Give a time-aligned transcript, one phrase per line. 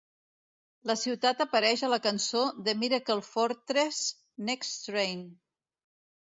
[0.91, 4.01] La ciutat apareix a la cançó de Miracle Fortress
[4.49, 5.23] "Next Train".